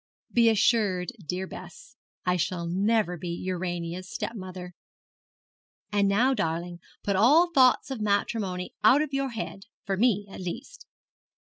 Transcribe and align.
'Be 0.33 0.49
assured, 0.49 1.11
dear 1.23 1.45
Bess, 1.45 1.95
I 2.25 2.35
shall 2.35 2.65
never 2.65 3.17
be 3.17 3.29
Urania's 3.45 4.09
stepmother. 4.09 4.73
And 5.91 6.07
now, 6.07 6.33
darling, 6.33 6.79
put 7.03 7.15
all 7.15 7.51
thoughts 7.51 7.91
of 7.91 8.01
matrimony 8.01 8.73
out 8.83 9.03
of 9.03 9.13
your 9.13 9.29
head; 9.29 9.65
for 9.85 9.97
me, 9.97 10.25
at 10.31 10.41
least.' 10.41 10.87